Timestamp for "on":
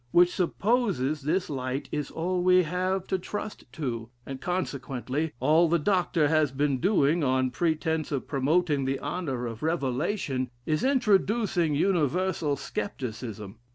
7.23-7.51